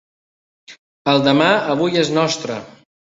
El 1.13 1.21
demà 1.27 1.49
avui 1.75 2.01
és 2.05 2.11
nostre. 2.17 2.57